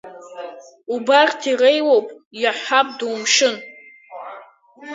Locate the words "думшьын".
2.97-3.55